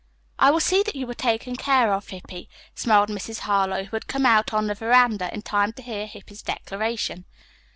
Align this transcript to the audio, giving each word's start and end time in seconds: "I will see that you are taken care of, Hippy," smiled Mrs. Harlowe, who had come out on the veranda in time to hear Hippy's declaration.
"I 0.39 0.49
will 0.49 0.59
see 0.59 0.81
that 0.81 0.95
you 0.95 1.07
are 1.11 1.13
taken 1.13 1.55
care 1.55 1.93
of, 1.93 2.07
Hippy," 2.09 2.49
smiled 2.73 3.09
Mrs. 3.09 3.41
Harlowe, 3.41 3.83
who 3.83 3.95
had 3.95 4.07
come 4.07 4.25
out 4.25 4.51
on 4.51 4.65
the 4.65 4.73
veranda 4.73 5.31
in 5.31 5.43
time 5.43 5.73
to 5.73 5.83
hear 5.83 6.07
Hippy's 6.07 6.41
declaration. 6.41 7.25